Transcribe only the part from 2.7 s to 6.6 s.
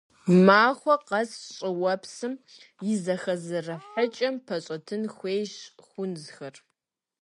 и зэхэзэрыхьыкӏэм пэщӏэтын хуейщ хунзхэр.